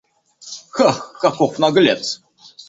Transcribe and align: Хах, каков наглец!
Хах, 0.75 0.97
каков 1.21 1.59
наглец! 1.59 2.05